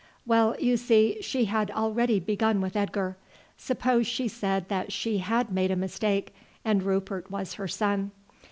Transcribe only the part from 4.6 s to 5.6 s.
that she had